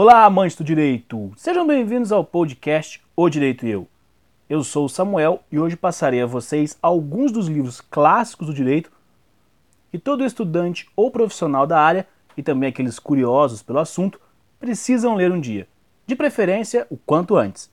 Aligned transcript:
Olá, 0.00 0.24
amantes 0.24 0.56
do 0.56 0.62
direito! 0.62 1.32
Sejam 1.36 1.66
bem-vindos 1.66 2.12
ao 2.12 2.22
podcast 2.22 3.02
O 3.16 3.28
Direito 3.28 3.66
e 3.66 3.70
Eu. 3.70 3.88
Eu 4.48 4.62
sou 4.62 4.84
o 4.84 4.88
Samuel 4.88 5.42
e 5.50 5.58
hoje 5.58 5.76
passarei 5.76 6.22
a 6.22 6.24
vocês 6.24 6.78
alguns 6.80 7.32
dos 7.32 7.48
livros 7.48 7.80
clássicos 7.80 8.46
do 8.46 8.54
direito 8.54 8.92
que 9.90 9.98
todo 9.98 10.24
estudante 10.24 10.88
ou 10.94 11.10
profissional 11.10 11.66
da 11.66 11.80
área, 11.80 12.06
e 12.36 12.44
também 12.44 12.68
aqueles 12.68 13.00
curiosos 13.00 13.60
pelo 13.60 13.80
assunto, 13.80 14.20
precisam 14.60 15.16
ler 15.16 15.32
um 15.32 15.40
dia. 15.40 15.66
De 16.06 16.14
preferência, 16.14 16.86
o 16.88 16.96
quanto 16.96 17.36
antes. 17.36 17.68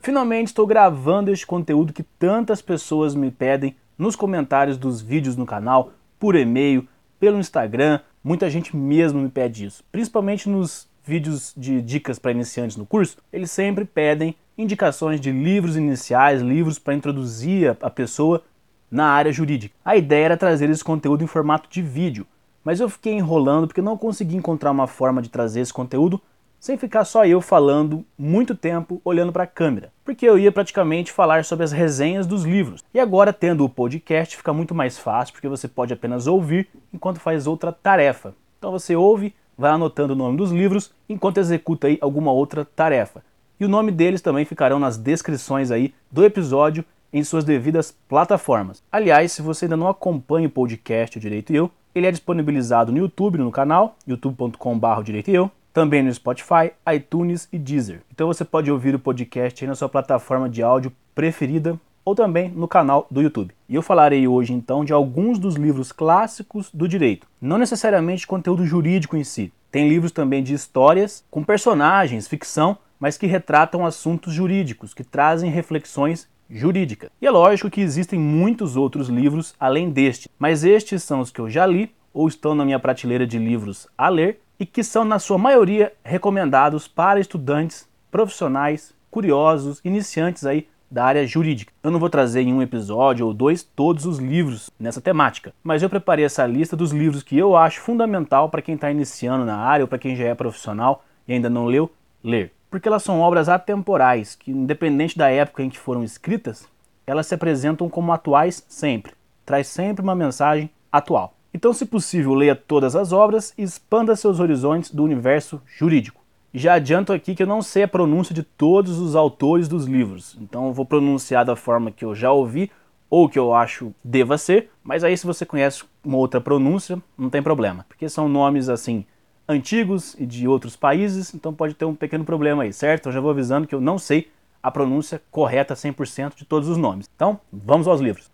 Finalmente 0.00 0.46
estou 0.46 0.64
gravando 0.64 1.32
este 1.32 1.44
conteúdo 1.44 1.92
que 1.92 2.04
tantas 2.04 2.62
pessoas 2.62 3.16
me 3.16 3.32
pedem 3.32 3.74
nos 3.98 4.14
comentários 4.14 4.78
dos 4.78 5.02
vídeos 5.02 5.36
no 5.36 5.44
canal, 5.44 5.92
por 6.20 6.36
e-mail, 6.36 6.86
pelo 7.18 7.40
Instagram. 7.40 7.98
Muita 8.22 8.48
gente 8.48 8.76
mesmo 8.76 9.20
me 9.20 9.30
pede 9.30 9.64
isso, 9.64 9.82
principalmente 9.90 10.48
nos 10.48 10.88
vídeos 11.02 11.54
de 11.56 11.80
dicas 11.80 12.18
para 12.18 12.30
iniciantes 12.30 12.76
no 12.76 12.86
curso. 12.86 13.16
Eles 13.32 13.50
sempre 13.50 13.84
pedem 13.84 14.36
indicações 14.56 15.18
de 15.20 15.32
livros 15.32 15.76
iniciais, 15.76 16.42
livros 16.42 16.78
para 16.78 16.94
introduzir 16.94 17.76
a 17.80 17.90
pessoa 17.90 18.44
na 18.90 19.06
área 19.06 19.32
jurídica. 19.32 19.74
A 19.82 19.96
ideia 19.96 20.26
era 20.26 20.36
trazer 20.36 20.68
esse 20.68 20.84
conteúdo 20.84 21.24
em 21.24 21.26
formato 21.26 21.68
de 21.70 21.80
vídeo, 21.80 22.26
mas 22.62 22.78
eu 22.78 22.88
fiquei 22.90 23.14
enrolando 23.14 23.66
porque 23.66 23.80
não 23.80 23.96
consegui 23.96 24.36
encontrar 24.36 24.70
uma 24.70 24.86
forma 24.86 25.22
de 25.22 25.30
trazer 25.30 25.60
esse 25.60 25.72
conteúdo 25.72 26.20
sem 26.60 26.76
ficar 26.76 27.06
só 27.06 27.24
eu 27.24 27.40
falando 27.40 28.04
muito 28.18 28.54
tempo 28.54 29.00
olhando 29.02 29.32
para 29.32 29.44
a 29.44 29.46
câmera, 29.46 29.90
porque 30.04 30.28
eu 30.28 30.38
ia 30.38 30.52
praticamente 30.52 31.10
falar 31.10 31.42
sobre 31.42 31.64
as 31.64 31.72
resenhas 31.72 32.26
dos 32.26 32.44
livros. 32.44 32.84
E 32.92 33.00
agora, 33.00 33.32
tendo 33.32 33.64
o 33.64 33.68
podcast, 33.68 34.36
fica 34.36 34.52
muito 34.52 34.74
mais 34.74 34.98
fácil, 34.98 35.32
porque 35.32 35.48
você 35.48 35.66
pode 35.66 35.94
apenas 35.94 36.26
ouvir 36.26 36.68
enquanto 36.92 37.18
faz 37.18 37.46
outra 37.46 37.72
tarefa. 37.72 38.34
Então 38.58 38.70
você 38.70 38.94
ouve, 38.94 39.34
vai 39.56 39.70
anotando 39.70 40.12
o 40.12 40.16
nome 40.16 40.36
dos 40.36 40.52
livros 40.52 40.92
enquanto 41.08 41.38
executa 41.38 41.86
aí 41.86 41.96
alguma 42.00 42.30
outra 42.30 42.62
tarefa. 42.62 43.24
E 43.58 43.64
o 43.64 43.68
nome 43.68 43.90
deles 43.90 44.20
também 44.20 44.44
ficarão 44.44 44.78
nas 44.78 44.98
descrições 44.98 45.70
aí 45.70 45.94
do 46.10 46.24
episódio 46.24 46.84
em 47.12 47.24
suas 47.24 47.44
devidas 47.44 47.90
plataformas. 48.06 48.82
Aliás, 48.92 49.32
se 49.32 49.42
você 49.42 49.64
ainda 49.64 49.76
não 49.76 49.88
acompanha 49.88 50.46
o 50.46 50.50
podcast 50.50 51.16
O 51.16 51.20
Direito 51.20 51.52
e 51.52 51.56
Eu, 51.56 51.70
ele 51.94 52.06
é 52.06 52.10
disponibilizado 52.10 52.92
no 52.92 52.98
YouTube, 52.98 53.38
no 53.38 53.50
canal, 53.50 53.96
youtube.com.br 54.06 55.02
Direito 55.02 55.30
e 55.30 55.34
Eu, 55.34 55.50
também 55.72 56.02
no 56.02 56.12
Spotify, 56.12 56.72
iTunes 56.94 57.48
e 57.52 57.58
Deezer. 57.58 58.02
Então 58.12 58.26
você 58.26 58.44
pode 58.44 58.70
ouvir 58.70 58.94
o 58.94 58.98
podcast 58.98 59.66
na 59.66 59.74
sua 59.74 59.88
plataforma 59.88 60.48
de 60.48 60.62
áudio 60.62 60.92
preferida 61.14 61.78
ou 62.04 62.14
também 62.14 62.48
no 62.48 62.66
canal 62.66 63.06
do 63.10 63.22
YouTube. 63.22 63.54
E 63.68 63.74
eu 63.74 63.82
falarei 63.82 64.26
hoje 64.26 64.52
então 64.52 64.84
de 64.84 64.92
alguns 64.92 65.38
dos 65.38 65.54
livros 65.54 65.92
clássicos 65.92 66.70
do 66.72 66.88
direito, 66.88 67.26
não 67.40 67.58
necessariamente 67.58 68.26
conteúdo 68.26 68.64
jurídico 68.64 69.16
em 69.16 69.24
si. 69.24 69.52
Tem 69.70 69.88
livros 69.88 70.10
também 70.10 70.42
de 70.42 70.52
histórias 70.52 71.24
com 71.30 71.44
personagens, 71.44 72.26
ficção, 72.26 72.76
mas 72.98 73.16
que 73.16 73.26
retratam 73.26 73.86
assuntos 73.86 74.32
jurídicos, 74.32 74.92
que 74.92 75.04
trazem 75.04 75.50
reflexões 75.50 76.28
jurídicas. 76.50 77.10
E 77.22 77.26
é 77.26 77.30
lógico 77.30 77.70
que 77.70 77.80
existem 77.80 78.18
muitos 78.18 78.76
outros 78.76 79.08
livros 79.08 79.54
além 79.58 79.90
deste, 79.90 80.28
mas 80.38 80.64
estes 80.64 81.04
são 81.04 81.20
os 81.20 81.30
que 81.30 81.40
eu 81.40 81.48
já 81.48 81.64
li 81.64 81.92
ou 82.12 82.26
estão 82.26 82.54
na 82.54 82.64
minha 82.64 82.80
prateleira 82.80 83.26
de 83.26 83.38
livros 83.38 83.86
a 83.96 84.08
ler 84.08 84.40
e 84.60 84.66
que 84.66 84.84
são, 84.84 85.06
na 85.06 85.18
sua 85.18 85.38
maioria, 85.38 85.90
recomendados 86.04 86.86
para 86.86 87.18
estudantes, 87.18 87.88
profissionais, 88.10 88.94
curiosos, 89.10 89.80
iniciantes 89.82 90.44
aí 90.44 90.68
da 90.90 91.04
área 91.04 91.26
jurídica. 91.26 91.72
Eu 91.82 91.90
não 91.90 91.98
vou 91.98 92.10
trazer 92.10 92.42
em 92.42 92.52
um 92.52 92.60
episódio 92.60 93.24
ou 93.24 93.32
dois 93.32 93.62
todos 93.62 94.04
os 94.04 94.18
livros 94.18 94.68
nessa 94.78 95.00
temática, 95.00 95.54
mas 95.64 95.82
eu 95.82 95.88
preparei 95.88 96.26
essa 96.26 96.46
lista 96.46 96.76
dos 96.76 96.92
livros 96.92 97.22
que 97.22 97.38
eu 97.38 97.56
acho 97.56 97.80
fundamental 97.80 98.50
para 98.50 98.60
quem 98.60 98.74
está 98.74 98.90
iniciando 98.90 99.46
na 99.46 99.56
área 99.56 99.84
ou 99.84 99.88
para 99.88 99.98
quem 99.98 100.14
já 100.14 100.24
é 100.24 100.34
profissional 100.34 101.04
e 101.26 101.32
ainda 101.32 101.48
não 101.48 101.64
leu, 101.64 101.90
ler. 102.22 102.52
Porque 102.68 102.86
elas 102.86 103.02
são 103.02 103.20
obras 103.20 103.48
atemporais, 103.48 104.34
que 104.34 104.50
independente 104.50 105.16
da 105.16 105.30
época 105.30 105.62
em 105.62 105.70
que 105.70 105.78
foram 105.78 106.04
escritas, 106.04 106.68
elas 107.06 107.26
se 107.26 107.34
apresentam 107.34 107.88
como 107.88 108.12
atuais 108.12 108.62
sempre. 108.68 109.12
Traz 109.46 109.68
sempre 109.68 110.02
uma 110.02 110.14
mensagem 110.14 110.68
atual. 110.92 111.34
Então, 111.52 111.72
se 111.72 111.84
possível, 111.84 112.32
leia 112.34 112.54
todas 112.54 112.94
as 112.94 113.12
obras 113.12 113.52
e 113.58 113.62
expanda 113.62 114.14
seus 114.14 114.38
horizontes 114.38 114.90
do 114.92 115.02
universo 115.02 115.60
jurídico. 115.66 116.20
Já 116.52 116.74
adianto 116.74 117.12
aqui 117.12 117.34
que 117.34 117.42
eu 117.42 117.46
não 117.46 117.62
sei 117.62 117.84
a 117.84 117.88
pronúncia 117.88 118.34
de 118.34 118.42
todos 118.42 118.98
os 118.98 119.14
autores 119.14 119.68
dos 119.68 119.84
livros, 119.84 120.36
então 120.40 120.66
eu 120.66 120.72
vou 120.72 120.84
pronunciar 120.84 121.44
da 121.44 121.54
forma 121.54 121.92
que 121.92 122.04
eu 122.04 122.12
já 122.12 122.32
ouvi 122.32 122.70
ou 123.08 123.28
que 123.28 123.38
eu 123.38 123.54
acho 123.54 123.94
deva 124.02 124.36
ser, 124.36 124.68
mas 124.82 125.04
aí 125.04 125.16
se 125.16 125.26
você 125.26 125.46
conhece 125.46 125.84
uma 126.04 126.16
outra 126.16 126.40
pronúncia, 126.40 127.00
não 127.16 127.30
tem 127.30 127.40
problema, 127.40 127.84
porque 127.88 128.08
são 128.08 128.28
nomes 128.28 128.68
assim 128.68 129.04
antigos 129.48 130.16
e 130.18 130.26
de 130.26 130.48
outros 130.48 130.74
países, 130.76 131.34
então 131.34 131.54
pode 131.54 131.74
ter 131.74 131.84
um 131.84 131.94
pequeno 131.94 132.24
problema 132.24 132.64
aí, 132.64 132.72
certo? 132.72 133.08
Eu 133.08 133.12
já 133.12 133.20
vou 133.20 133.30
avisando 133.30 133.66
que 133.66 133.74
eu 133.74 133.80
não 133.80 133.98
sei 133.98 134.28
a 134.62 134.70
pronúncia 134.70 135.22
correta 135.30 135.74
100% 135.74 136.34
de 136.36 136.44
todos 136.44 136.68
os 136.68 136.76
nomes. 136.76 137.08
Então, 137.14 137.40
vamos 137.52 137.88
aos 137.88 138.00
livros. 138.00 138.30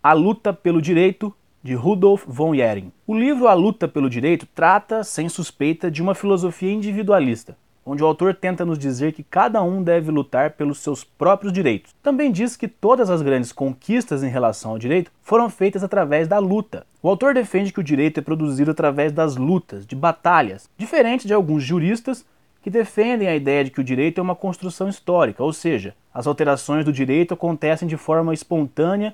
A 0.00 0.12
Luta 0.12 0.52
pelo 0.52 0.80
Direito, 0.80 1.34
de 1.60 1.74
Rudolf 1.74 2.24
von 2.24 2.54
Jering. 2.54 2.92
O 3.04 3.18
livro 3.18 3.48
A 3.48 3.54
Luta 3.54 3.88
pelo 3.88 4.08
Direito 4.08 4.46
trata, 4.54 5.02
sem 5.02 5.28
suspeita, 5.28 5.90
de 5.90 6.00
uma 6.00 6.14
filosofia 6.14 6.72
individualista, 6.72 7.56
onde 7.84 8.00
o 8.00 8.06
autor 8.06 8.32
tenta 8.32 8.64
nos 8.64 8.78
dizer 8.78 9.12
que 9.12 9.24
cada 9.24 9.60
um 9.60 9.82
deve 9.82 10.12
lutar 10.12 10.52
pelos 10.52 10.78
seus 10.78 11.02
próprios 11.02 11.52
direitos. 11.52 11.92
Também 12.00 12.30
diz 12.30 12.56
que 12.56 12.68
todas 12.68 13.10
as 13.10 13.22
grandes 13.22 13.50
conquistas 13.50 14.22
em 14.22 14.28
relação 14.28 14.70
ao 14.70 14.78
direito 14.78 15.10
foram 15.20 15.50
feitas 15.50 15.82
através 15.82 16.28
da 16.28 16.38
luta. 16.38 16.86
O 17.02 17.08
autor 17.08 17.34
defende 17.34 17.72
que 17.72 17.80
o 17.80 17.84
direito 17.84 18.20
é 18.20 18.22
produzido 18.22 18.70
através 18.70 19.10
das 19.10 19.34
lutas, 19.34 19.84
de 19.84 19.96
batalhas, 19.96 20.70
diferente 20.78 21.26
de 21.26 21.34
alguns 21.34 21.64
juristas 21.64 22.24
que 22.62 22.70
defendem 22.70 23.26
a 23.26 23.34
ideia 23.34 23.64
de 23.64 23.72
que 23.72 23.80
o 23.80 23.84
direito 23.84 24.20
é 24.20 24.22
uma 24.22 24.36
construção 24.36 24.88
histórica, 24.88 25.42
ou 25.42 25.52
seja, 25.52 25.92
as 26.14 26.28
alterações 26.28 26.84
do 26.84 26.92
direito 26.92 27.34
acontecem 27.34 27.88
de 27.88 27.96
forma 27.96 28.32
espontânea 28.32 29.12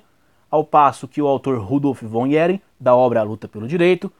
ao 0.55 0.63
passo 0.63 1.07
que 1.07 1.21
o 1.21 1.27
autor 1.27 1.59
Rudolf 1.59 2.01
von 2.01 2.29
Jering, 2.29 2.61
da 2.79 2.95
obra 2.95 3.19
A 3.19 3.23
Luta 3.23 3.45
pelo 3.45 3.67
Direito, 3.67 4.11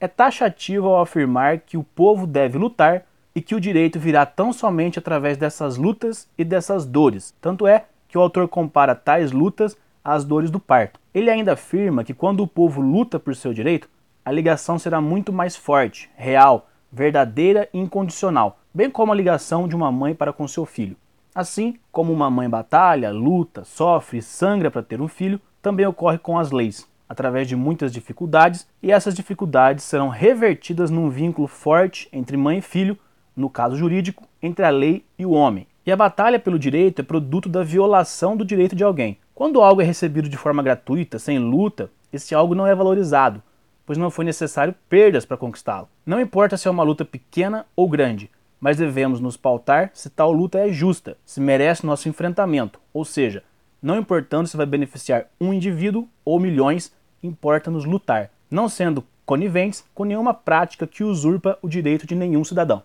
é 0.00 0.08
taxativo 0.08 0.88
ao 0.88 1.00
afirmar 1.00 1.60
que 1.60 1.76
o 1.76 1.84
povo 1.84 2.26
deve 2.26 2.58
lutar 2.58 3.06
e 3.32 3.40
que 3.40 3.54
o 3.54 3.60
direito 3.60 3.98
virá 3.98 4.26
tão 4.26 4.52
somente 4.52 4.98
através 4.98 5.36
dessas 5.36 5.76
lutas 5.76 6.28
e 6.36 6.44
dessas 6.44 6.84
dores. 6.84 7.32
Tanto 7.40 7.66
é 7.66 7.84
que 8.08 8.18
o 8.18 8.20
autor 8.20 8.48
compara 8.48 8.94
tais 8.94 9.30
lutas 9.30 9.76
às 10.04 10.24
dores 10.24 10.50
do 10.50 10.58
parto. 10.58 10.98
Ele 11.14 11.30
ainda 11.30 11.52
afirma 11.52 12.02
que 12.02 12.12
quando 12.12 12.42
o 12.42 12.48
povo 12.48 12.80
luta 12.80 13.18
por 13.18 13.34
seu 13.36 13.54
direito, 13.54 13.88
a 14.24 14.32
ligação 14.32 14.78
será 14.78 15.00
muito 15.00 15.32
mais 15.32 15.54
forte, 15.54 16.10
real, 16.16 16.68
verdadeira 16.90 17.68
e 17.72 17.78
incondicional, 17.78 18.58
bem 18.72 18.90
como 18.90 19.12
a 19.12 19.16
ligação 19.16 19.68
de 19.68 19.76
uma 19.76 19.92
mãe 19.92 20.12
para 20.12 20.32
com 20.32 20.48
seu 20.48 20.66
filho. 20.66 20.96
Assim 21.32 21.76
como 21.92 22.12
uma 22.12 22.30
mãe 22.30 22.48
batalha, 22.48 23.12
luta, 23.12 23.64
sofre 23.64 24.20
sangra 24.20 24.70
para 24.70 24.82
ter 24.82 25.00
um 25.00 25.08
filho, 25.08 25.40
também 25.64 25.86
ocorre 25.86 26.18
com 26.18 26.38
as 26.38 26.50
leis, 26.50 26.86
através 27.08 27.48
de 27.48 27.56
muitas 27.56 27.90
dificuldades, 27.90 28.68
e 28.82 28.92
essas 28.92 29.14
dificuldades 29.14 29.82
serão 29.84 30.10
revertidas 30.10 30.90
num 30.90 31.08
vínculo 31.08 31.48
forte 31.48 32.06
entre 32.12 32.36
mãe 32.36 32.58
e 32.58 32.62
filho, 32.62 32.98
no 33.34 33.48
caso 33.48 33.74
jurídico, 33.74 34.28
entre 34.42 34.62
a 34.62 34.68
lei 34.68 35.06
e 35.18 35.24
o 35.24 35.30
homem. 35.30 35.66
E 35.86 35.90
a 35.90 35.96
batalha 35.96 36.38
pelo 36.38 36.58
direito 36.58 37.00
é 37.00 37.02
produto 37.02 37.48
da 37.48 37.62
violação 37.62 38.36
do 38.36 38.44
direito 38.44 38.76
de 38.76 38.84
alguém. 38.84 39.16
Quando 39.34 39.62
algo 39.62 39.80
é 39.80 39.84
recebido 39.84 40.28
de 40.28 40.36
forma 40.36 40.62
gratuita, 40.62 41.18
sem 41.18 41.38
luta, 41.38 41.90
esse 42.12 42.34
algo 42.34 42.54
não 42.54 42.66
é 42.66 42.74
valorizado, 42.74 43.42
pois 43.86 43.96
não 43.96 44.10
foi 44.10 44.26
necessário 44.26 44.74
perdas 44.86 45.24
para 45.24 45.38
conquistá-lo. 45.38 45.88
Não 46.04 46.20
importa 46.20 46.58
se 46.58 46.68
é 46.68 46.70
uma 46.70 46.84
luta 46.84 47.06
pequena 47.06 47.64
ou 47.74 47.88
grande, 47.88 48.30
mas 48.60 48.76
devemos 48.76 49.18
nos 49.18 49.36
pautar 49.36 49.90
se 49.94 50.10
tal 50.10 50.30
luta 50.30 50.58
é 50.58 50.70
justa, 50.70 51.16
se 51.24 51.40
merece 51.40 51.86
nosso 51.86 52.08
enfrentamento, 52.08 52.78
ou 52.92 53.04
seja, 53.04 53.42
não 53.84 53.98
importando 53.98 54.48
se 54.48 54.56
vai 54.56 54.64
beneficiar 54.64 55.26
um 55.38 55.52
indivíduo 55.52 56.08
ou 56.24 56.40
milhões, 56.40 56.90
importa-nos 57.22 57.84
lutar, 57.84 58.30
não 58.50 58.66
sendo 58.66 59.04
coniventes 59.26 59.84
com 59.94 60.06
nenhuma 60.06 60.32
prática 60.32 60.86
que 60.86 61.04
usurpa 61.04 61.58
o 61.60 61.68
direito 61.68 62.06
de 62.06 62.14
nenhum 62.14 62.42
cidadão. 62.42 62.82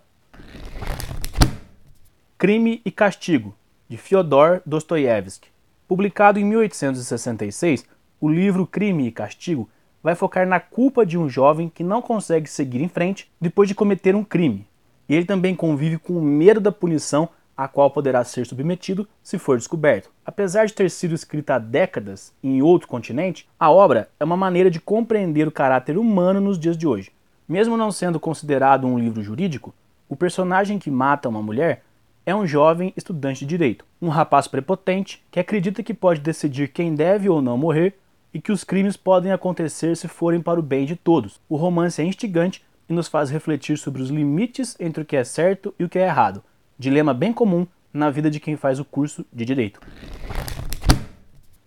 Crime 2.36 2.82
e 2.84 2.90
Castigo, 2.90 3.56
de 3.88 3.96
Fyodor 3.96 4.60
Dostoiévski. 4.66 5.48
Publicado 5.88 6.38
em 6.38 6.44
1866, 6.44 7.86
o 8.20 8.28
livro 8.28 8.66
Crime 8.66 9.06
e 9.06 9.10
Castigo 9.10 9.70
vai 10.02 10.14
focar 10.14 10.46
na 10.46 10.60
culpa 10.60 11.06
de 11.06 11.16
um 11.16 11.30
jovem 11.30 11.70
que 11.70 11.82
não 11.82 12.02
consegue 12.02 12.48
seguir 12.48 12.82
em 12.82 12.88
frente 12.88 13.26
depois 13.40 13.66
de 13.66 13.74
cometer 13.74 14.14
um 14.14 14.22
crime. 14.22 14.66
E 15.08 15.14
ele 15.14 15.24
também 15.24 15.54
convive 15.54 15.96
com 15.96 16.12
o 16.12 16.22
medo 16.22 16.60
da 16.60 16.70
punição 16.70 17.30
a 17.60 17.68
qual 17.68 17.90
poderá 17.90 18.24
ser 18.24 18.46
submetido 18.46 19.06
se 19.22 19.36
for 19.36 19.58
descoberto. 19.58 20.10
Apesar 20.24 20.64
de 20.64 20.72
ter 20.72 20.90
sido 20.90 21.14
escrita 21.14 21.56
há 21.56 21.58
décadas 21.58 22.32
em 22.42 22.62
outro 22.62 22.88
continente, 22.88 23.46
a 23.58 23.70
obra 23.70 24.08
é 24.18 24.24
uma 24.24 24.36
maneira 24.36 24.70
de 24.70 24.80
compreender 24.80 25.46
o 25.46 25.52
caráter 25.52 25.98
humano 25.98 26.40
nos 26.40 26.58
dias 26.58 26.74
de 26.74 26.86
hoje. 26.86 27.12
Mesmo 27.46 27.76
não 27.76 27.92
sendo 27.92 28.18
considerado 28.18 28.86
um 28.86 28.98
livro 28.98 29.22
jurídico, 29.22 29.74
o 30.08 30.16
personagem 30.16 30.78
que 30.78 30.90
mata 30.90 31.28
uma 31.28 31.42
mulher 31.42 31.84
é 32.24 32.34
um 32.34 32.46
jovem 32.46 32.94
estudante 32.96 33.40
de 33.40 33.46
direito, 33.46 33.84
um 34.00 34.08
rapaz 34.08 34.48
prepotente 34.48 35.22
que 35.30 35.38
acredita 35.38 35.82
que 35.82 35.92
pode 35.92 36.20
decidir 36.20 36.68
quem 36.68 36.94
deve 36.94 37.28
ou 37.28 37.42
não 37.42 37.58
morrer 37.58 37.98
e 38.32 38.40
que 38.40 38.52
os 38.52 38.64
crimes 38.64 38.96
podem 38.96 39.32
acontecer 39.32 39.94
se 39.98 40.08
forem 40.08 40.40
para 40.40 40.58
o 40.58 40.62
bem 40.62 40.86
de 40.86 40.96
todos. 40.96 41.38
O 41.46 41.56
romance 41.56 42.00
é 42.00 42.06
instigante 42.06 42.64
e 42.88 42.94
nos 42.94 43.06
faz 43.06 43.28
refletir 43.28 43.76
sobre 43.76 44.00
os 44.00 44.08
limites 44.08 44.78
entre 44.80 45.02
o 45.02 45.06
que 45.06 45.16
é 45.16 45.24
certo 45.24 45.74
e 45.78 45.84
o 45.84 45.90
que 45.90 45.98
é 45.98 46.06
errado, 46.06 46.42
dilema 46.80 47.12
bem 47.12 47.30
comum 47.30 47.66
na 47.92 48.08
vida 48.08 48.30
de 48.30 48.40
quem 48.40 48.56
faz 48.56 48.80
o 48.80 48.86
curso 48.86 49.22
de 49.30 49.44
direito. 49.44 49.78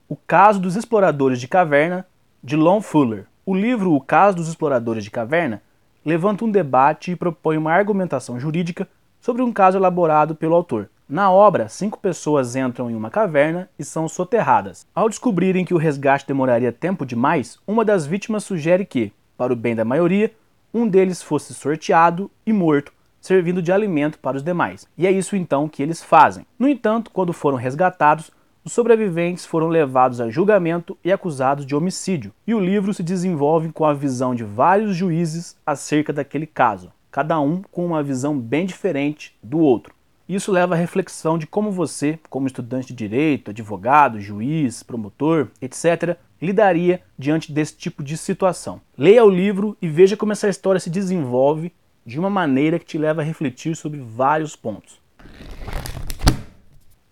O 0.09 0.15
caso 0.15 0.59
dos 0.59 0.75
exploradores 0.75 1.39
de 1.39 1.47
caverna, 1.47 2.07
de 2.43 2.55
Lon 2.55 2.81
Fuller. 2.81 3.27
O 3.45 3.53
livro 3.53 3.93
O 3.93 4.01
Caso 4.01 4.37
dos 4.37 4.47
Exploradores 4.47 5.03
de 5.03 5.11
Caverna 5.11 5.61
levanta 6.03 6.43
um 6.43 6.49
debate 6.49 7.11
e 7.11 7.15
propõe 7.15 7.57
uma 7.57 7.71
argumentação 7.71 8.39
jurídica 8.39 8.87
sobre 9.21 9.43
um 9.43 9.53
caso 9.53 9.77
elaborado 9.77 10.33
pelo 10.33 10.55
autor. 10.55 10.89
Na 11.07 11.29
obra, 11.29 11.69
cinco 11.69 11.99
pessoas 11.99 12.55
entram 12.55 12.89
em 12.89 12.95
uma 12.95 13.11
caverna 13.11 13.69
e 13.77 13.83
são 13.83 14.07
soterradas. 14.07 14.87
Ao 14.95 15.09
descobrirem 15.09 15.63
que 15.63 15.73
o 15.73 15.77
resgate 15.77 16.25
demoraria 16.25 16.71
tempo 16.71 17.05
demais, 17.05 17.59
uma 17.67 17.85
das 17.85 18.07
vítimas 18.07 18.45
sugere 18.45 18.85
que, 18.85 19.11
para 19.37 19.53
o 19.53 19.55
bem 19.55 19.75
da 19.75 19.85
maioria, 19.85 20.33
um 20.73 20.87
deles 20.87 21.21
fosse 21.21 21.53
sorteado 21.53 22.31
e 22.45 22.53
morto, 22.53 22.92
servindo 23.23 23.61
de 23.61 23.71
alimento 23.71 24.19
para 24.19 24.35
os 24.35 24.43
demais. 24.43 24.85
E 24.97 25.07
é 25.07 25.11
isso 25.11 25.37
então 25.37 25.69
que 25.69 25.81
eles 25.81 26.03
fazem. 26.03 26.45
No 26.59 26.67
entanto, 26.67 27.09
quando 27.09 27.31
foram 27.31 27.57
resgatados, 27.57 28.29
os 28.65 28.73
sobreviventes 28.73 29.45
foram 29.45 29.69
levados 29.69 30.19
a 30.19 30.29
julgamento 30.29 30.97
e 31.01 31.09
acusados 31.09 31.65
de 31.65 31.73
homicídio, 31.73 32.33
e 32.45 32.53
o 32.53 32.59
livro 32.59 32.93
se 32.93 33.01
desenvolve 33.01 33.71
com 33.71 33.85
a 33.85 33.93
visão 33.93 34.35
de 34.35 34.43
vários 34.43 34.93
juízes 34.93 35.55
acerca 35.65 36.11
daquele 36.11 36.45
caso, 36.45 36.91
cada 37.09 37.39
um 37.39 37.61
com 37.71 37.85
uma 37.85 38.03
visão 38.03 38.37
bem 38.37 38.65
diferente 38.65 39.33
do 39.41 39.57
outro. 39.57 39.93
Isso 40.27 40.51
leva 40.51 40.75
à 40.75 40.77
reflexão 40.77 41.37
de 41.37 41.47
como 41.47 41.71
você, 41.71 42.19
como 42.29 42.47
estudante 42.47 42.87
de 42.87 42.93
direito, 42.93 43.51
advogado, 43.51 44.19
juiz, 44.19 44.83
promotor, 44.83 45.47
etc., 45.61 46.17
lidaria 46.41 47.01
diante 47.17 47.53
desse 47.53 47.77
tipo 47.77 48.03
de 48.03 48.17
situação. 48.17 48.81
Leia 48.97 49.23
o 49.23 49.29
livro 49.29 49.77
e 49.81 49.87
veja 49.87 50.17
como 50.17 50.33
essa 50.33 50.49
história 50.49 50.79
se 50.79 50.89
desenvolve 50.89 51.71
de 52.05 52.19
uma 52.19 52.29
maneira 52.29 52.79
que 52.79 52.85
te 52.85 52.97
leva 52.97 53.21
a 53.21 53.25
refletir 53.25 53.75
sobre 53.75 53.99
vários 53.99 54.55
pontos 54.55 55.03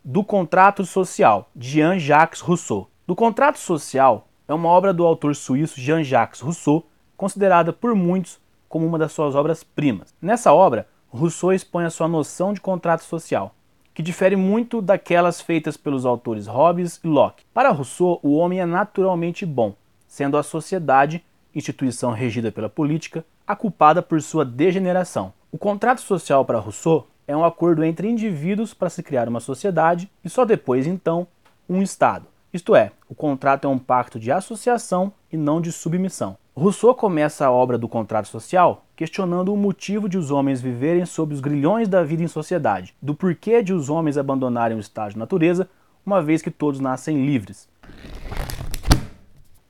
do 0.03 0.23
Contrato 0.23 0.83
Social, 0.83 1.49
de 1.55 1.69
Jean-Jacques 1.69 2.41
Rousseau. 2.41 2.89
Do 3.05 3.15
Contrato 3.15 3.59
Social 3.59 4.27
é 4.47 4.53
uma 4.53 4.67
obra 4.67 4.91
do 4.91 5.05
autor 5.05 5.35
suíço 5.35 5.79
Jean-Jacques 5.79 6.41
Rousseau, 6.41 6.88
considerada 7.15 7.71
por 7.71 7.93
muitos 7.93 8.39
como 8.67 8.85
uma 8.85 8.97
das 8.97 9.11
suas 9.11 9.35
obras-primas. 9.35 10.13
Nessa 10.21 10.51
obra, 10.53 10.88
Rousseau 11.07 11.53
expõe 11.53 11.85
a 11.85 11.89
sua 11.89 12.07
noção 12.07 12.51
de 12.51 12.59
contrato 12.59 13.03
social, 13.03 13.53
que 13.94 14.01
difere 14.01 14.35
muito 14.35 14.81
daquelas 14.81 15.39
feitas 15.39 15.77
pelos 15.77 16.05
autores 16.05 16.47
Hobbes 16.47 16.99
e 17.03 17.07
Locke. 17.07 17.44
Para 17.53 17.69
Rousseau, 17.69 18.19
o 18.23 18.35
homem 18.35 18.59
é 18.59 18.65
naturalmente 18.65 19.45
bom, 19.45 19.75
sendo 20.07 20.35
a 20.35 20.44
sociedade, 20.44 21.23
instituição 21.53 22.11
regida 22.11 22.51
pela 22.51 22.69
política, 22.69 23.23
a 23.45 23.55
culpada 23.55 24.01
por 24.01 24.21
sua 24.21 24.45
degeneração. 24.45 25.33
O 25.51 25.57
contrato 25.57 26.01
social 26.01 26.45
para 26.45 26.59
Rousseau 26.59 27.07
é 27.27 27.35
um 27.35 27.45
acordo 27.45 27.83
entre 27.83 28.09
indivíduos 28.09 28.73
para 28.73 28.89
se 28.89 29.03
criar 29.03 29.27
uma 29.27 29.39
sociedade 29.39 30.09
e 30.23 30.29
só 30.29 30.45
depois, 30.45 30.88
então, 30.88 31.27
um 31.69 31.81
Estado. 31.81 32.25
Isto 32.53 32.75
é, 32.75 32.91
o 33.07 33.15
contrato 33.15 33.65
é 33.65 33.69
um 33.69 33.77
pacto 33.77 34.19
de 34.19 34.31
associação 34.31 35.13
e 35.31 35.38
não 35.38 35.61
de 35.61 35.71
submissão. 35.71 36.38
Rousseau 36.53 36.93
começa 36.93 37.45
a 37.45 37.51
obra 37.51 37.77
do 37.77 37.88
contrato 37.88 38.27
social 38.27 38.85
questionando 38.95 39.53
o 39.53 39.57
motivo 39.57 40.07
de 40.07 40.17
os 40.17 40.29
homens 40.29 40.61
viverem 40.61 41.05
sob 41.05 41.33
os 41.33 41.39
grilhões 41.39 41.87
da 41.87 42.03
vida 42.03 42.21
em 42.21 42.27
sociedade, 42.27 42.94
do 43.01 43.15
porquê 43.15 43.63
de 43.63 43.73
os 43.73 43.89
homens 43.89 44.17
abandonarem 44.17 44.77
o 44.77 44.79
estado 44.79 45.13
de 45.13 45.17
natureza, 45.17 45.67
uma 46.05 46.21
vez 46.21 46.41
que 46.41 46.51
todos 46.51 46.79
nascem 46.79 47.25
livres. 47.25 47.67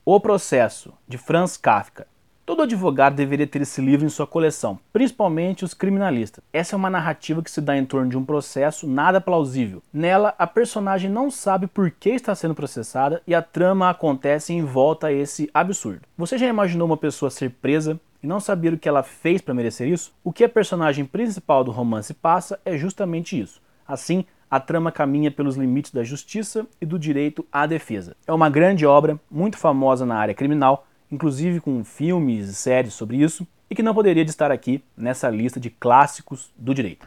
O 0.03 0.19
Processo, 0.19 0.91
de 1.07 1.17
Franz 1.17 1.56
Kafka, 1.56 2.07
Todo 2.51 2.63
advogado 2.63 3.15
deveria 3.15 3.48
ter 3.48 3.62
esse 3.62 3.80
livro 3.80 4.06
em 4.06 4.09
sua 4.09 4.27
coleção, 4.27 4.77
principalmente 4.92 5.63
os 5.63 5.74
criminalistas. 5.74 6.44
Essa 6.51 6.75
é 6.75 6.77
uma 6.77 6.89
narrativa 6.89 7.42
que 7.42 7.50
se 7.50 7.62
dá 7.62 7.77
em 7.77 7.86
torno 7.86 8.09
de 8.09 8.18
um 8.18 8.25
processo 8.25 8.86
nada 8.86 9.21
plausível. 9.21 9.81
Nela, 9.94 10.36
a 10.38 10.45
personagem 10.45 11.09
não 11.09 11.31
sabe 11.31 11.65
por 11.65 11.89
que 11.89 12.09
está 12.09 12.36
sendo 12.36 12.53
processada 12.53 13.21
e 13.25 13.33
a 13.33 13.42
trama 13.42 13.89
acontece 13.89 14.51
em 14.51 14.65
volta 14.65 15.07
a 15.07 15.13
esse 15.13 15.50
absurdo. 15.53 16.01
Você 16.18 16.38
já 16.38 16.45
imaginou 16.45 16.88
uma 16.88 16.98
pessoa 16.98 17.30
ser 17.30 17.51
presa 17.51 17.98
e 18.21 18.27
não 18.27 18.42
saber 18.42 18.74
o 18.74 18.77
que 18.77 18.89
ela 18.89 19.01
fez 19.01 19.39
para 19.39 19.53
merecer 19.53 19.88
isso? 19.88 20.13
O 20.21 20.33
que 20.33 20.44
a 20.44 20.50
personagem 20.50 21.06
principal 21.06 21.63
do 21.63 21.71
romance 21.71 22.13
passa 22.13 22.59
é 22.65 22.77
justamente 22.77 23.39
isso. 23.39 23.62
Assim, 23.88 24.25
a 24.50 24.59
trama 24.59 24.92
caminha 24.92 25.31
pelos 25.31 25.56
limites 25.56 25.94
da 25.94 26.03
justiça 26.03 26.68
e 26.81 26.86
do 26.86 27.00
direito 27.00 27.45
à 27.50 27.65
defesa. 27.65 28.13
É 28.27 28.33
uma 28.33 28.50
grande 28.50 28.86
obra, 28.86 29.18
muito 29.31 29.57
famosa 29.57 30.06
na 30.06 30.18
área 30.18 30.33
criminal, 30.33 30.86
inclusive 31.12 31.60
com 31.60 31.84
filmes 31.84 32.48
e 32.48 32.56
séries 32.56 32.94
sobre 32.94 33.18
isso, 33.18 33.46
e 33.69 33.75
que 33.75 33.84
não 33.84 33.94
poderia 33.94 34.24
estar 34.24 34.52
aqui 34.52 34.84
nessa 34.96 35.30
lista 35.30 35.60
de 35.60 35.69
clássicos 35.69 36.50
do 36.58 36.74
direito. 36.74 37.06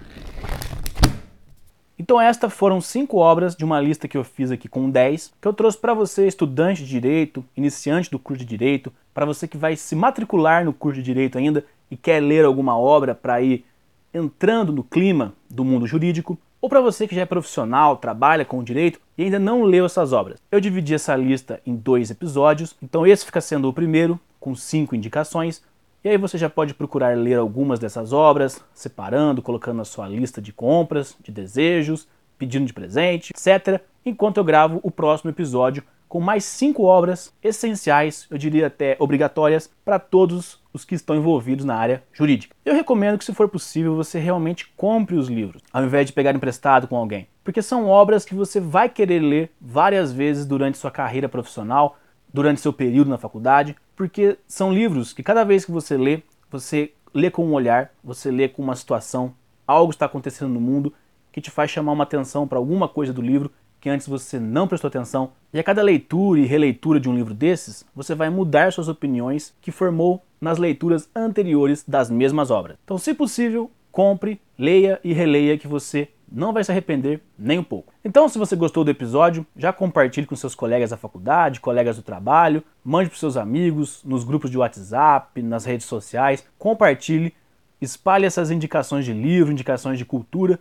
Então 1.99 2.21
estas 2.21 2.53
foram 2.53 2.81
cinco 2.81 3.19
obras 3.19 3.55
de 3.55 3.65
uma 3.65 3.81
lista 3.81 4.09
que 4.09 4.17
eu 4.17 4.25
fiz 4.25 4.51
aqui 4.51 4.69
com 4.69 4.91
10, 4.91 5.33
que 5.41 5.47
eu 5.47 5.53
trouxe 5.53 5.79
para 5.79 5.95
você, 5.95 6.27
estudante 6.27 6.83
de 6.83 6.89
direito, 6.89 7.45
iniciante 7.57 8.11
do 8.11 8.19
curso 8.19 8.41
de 8.41 8.49
direito, 8.49 8.93
para 9.13 9.25
você 9.25 9.47
que 9.47 9.57
vai 9.57 9.77
se 9.77 9.95
matricular 9.95 10.65
no 10.65 10.73
curso 10.73 11.01
de 11.01 11.05
direito 11.05 11.39
ainda 11.39 11.65
e 11.91 11.97
quer 11.97 12.21
ler 12.21 12.45
alguma 12.45 12.77
obra 12.77 13.15
para 13.15 13.41
ir 13.41 13.65
entrando 14.13 14.73
no 14.73 14.83
clima 14.83 15.35
do 15.49 15.65
mundo 15.65 15.87
jurídico, 15.87 16.39
ou 16.65 16.69
para 16.71 16.81
você 16.81 17.07
que 17.07 17.15
já 17.15 17.21
é 17.21 17.27
profissional, 17.27 17.99
trabalha 17.99 18.43
com 18.43 18.59
o 18.59 18.65
direito 18.65 18.99
e 19.19 19.25
ainda 19.25 19.39
não 19.39 19.65
leu 19.65 19.85
essas 19.85 20.15
obras. 20.15 20.41
Eu 20.51 20.59
dividi 20.63 20.95
essa 20.95 21.15
lista 21.15 21.61
em 21.67 21.77
dois 21.77 22.11
episódios, 22.11 22.75
então 22.83 23.07
esse 23.07 23.27
fica 23.27 23.39
sendo 23.39 23.69
o 23.69 23.73
primeiro, 23.73 24.19
com 24.41 24.55
cinco 24.55 24.97
indicações, 24.97 25.63
e 26.03 26.09
aí 26.09 26.17
você 26.17 26.39
já 26.39 26.49
pode 26.49 26.73
procurar 26.73 27.19
ler 27.19 27.35
algumas 27.35 27.79
dessas 27.79 28.15
obras, 28.15 28.65
separando, 28.73 29.43
colocando 29.43 29.77
na 29.77 29.85
sua 29.85 30.09
lista 30.09 30.41
de 30.41 30.55
compras, 30.55 31.15
de 31.23 31.31
desejos, 31.31 32.09
pedindo 32.39 32.65
de 32.65 32.73
presente, 32.73 33.35
etc., 33.37 33.83
enquanto 34.03 34.39
eu 34.39 34.45
gravo 34.45 34.81
o 34.83 34.91
próximo 34.91 35.31
episódio 35.31 35.83
com 36.15 36.21
mais 36.21 36.45
cinco 36.45 36.85
obras 36.85 37.35
essenciais, 37.43 38.29
eu 38.31 38.39
diria 38.39 38.69
até 38.69 38.97
obrigatórias, 39.01 39.69
para 39.85 39.99
todos 39.99 40.63
os 40.73 40.85
que 40.85 40.95
estão 40.95 41.17
envolvidos 41.17 41.65
na 41.65 41.75
área 41.75 42.05
jurídica. 42.13 42.55
Eu 42.65 42.73
recomendo 42.73 43.19
que, 43.19 43.25
se 43.25 43.35
for 43.35 43.49
possível, 43.49 43.97
você 43.97 44.21
realmente 44.21 44.73
compre 44.77 45.17
os 45.17 45.27
livros, 45.27 45.61
ao 45.73 45.83
invés 45.83 46.07
de 46.07 46.13
pegar 46.13 46.33
emprestado 46.33 46.87
com 46.87 46.95
alguém, 46.95 47.27
porque 47.43 47.61
são 47.61 47.89
obras 47.89 48.25
que 48.25 48.33
você 48.33 48.61
vai 48.61 48.89
querer 48.89 49.19
ler 49.19 49.51
várias 49.61 50.13
vezes 50.13 50.47
durante 50.47 50.79
sua 50.79 50.89
carreira 50.89 51.29
profissional, 51.29 51.99
durante 52.33 52.61
seu 52.61 52.73
período 52.73 53.11
na 53.11 53.19
faculdade, 53.19 53.75
porque 53.97 54.39
são 54.47 54.73
livros 54.73 55.13
que 55.13 55.21
cada 55.21 55.43
vez 55.43 55.65
que 55.65 55.73
você 55.73 55.97
lê, 55.97 56.23
você 56.49 56.93
lê 57.13 57.29
com 57.29 57.45
um 57.45 57.55
olhar, 57.55 57.91
você 58.05 58.31
lê 58.31 58.49
com 58.49 58.63
uma 58.63 58.77
situação, 58.77 59.35
algo 59.67 59.91
está 59.91 60.07
acontecendo 60.07 60.53
no 60.53 60.61
mundo 60.61 60.95
que 61.33 61.41
te 61.41 61.51
faz 61.51 61.73
chamar 61.73 61.91
uma 61.91 62.05
atenção 62.05 62.47
para 62.47 62.59
alguma 62.59 62.87
coisa 62.87 63.13
do 63.13 63.21
livro 63.21 63.51
que 63.85 63.91
antes 63.91 64.09
você 64.09 64.41
não 64.41 64.67
prestou 64.67 64.89
atenção. 64.89 65.33
E 65.53 65.59
a 65.59 65.63
cada 65.63 65.83
leitura 65.83 66.41
e 66.41 66.47
releitura 66.47 66.99
de 66.99 67.07
um 67.07 67.15
livro 67.15 67.35
desses, 67.35 67.85
você 67.95 68.15
vai 68.15 68.31
mudar 68.31 68.73
suas 68.73 68.89
opiniões 68.89 69.55
que 69.61 69.71
formou 69.71 70.23
nas 70.41 70.57
leituras 70.57 71.07
anteriores 71.15 71.85
das 71.87 72.09
mesmas 72.09 72.51
obras. 72.51 72.79
Então, 72.83 72.97
se 72.97 73.13
possível, 73.13 73.71
compre, 73.93 74.41
leia 74.59 74.99
e 75.05 75.13
releia 75.13 75.59
que 75.59 75.69
você 75.69 76.09
não 76.33 76.51
vai 76.51 76.65
se 76.65 76.73
arrepender 76.73 77.21
nem 77.39 77.59
um 77.59 77.63
pouco. 77.63 77.93
Então, 78.03 78.27
se 78.27 78.39
você 78.39 78.57
gostou 78.57 78.85
do 78.85 78.91
episódio, 78.91 79.47
já 79.55 79.71
compartilhe 79.71 80.27
com 80.27 80.35
seus 80.35 80.55
colegas 80.55 80.89
da 80.89 80.97
faculdade, 80.97 81.61
colegas 81.61 81.97
do 81.97 82.03
trabalho, 82.03 82.65
mande 82.83 83.11
para 83.11 83.19
seus 83.19 83.37
amigos, 83.37 84.03
nos 84.03 84.25
grupos 84.25 84.51
de 84.51 84.57
WhatsApp, 84.57 85.43
nas 85.43 85.67
redes 85.67 85.85
sociais, 85.85 86.43
compartilhe, 86.59 87.35
espalhe 87.83 88.25
essas 88.25 88.51
indicações 88.51 89.05
de 89.05 89.13
livro, 89.13 89.53
indicações 89.53 89.99
de 89.99 90.07
cultura 90.07 90.59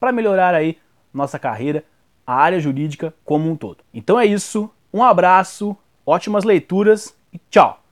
para 0.00 0.10
melhorar 0.10 0.56
aí 0.56 0.76
nossa 1.12 1.38
carreira 1.38 1.84
a 2.26 2.34
área 2.34 2.60
jurídica 2.60 3.14
como 3.24 3.50
um 3.50 3.56
todo. 3.56 3.78
Então 3.92 4.18
é 4.18 4.26
isso, 4.26 4.70
um 4.92 5.02
abraço, 5.02 5.76
ótimas 6.06 6.44
leituras 6.44 7.16
e 7.32 7.38
tchau! 7.50 7.83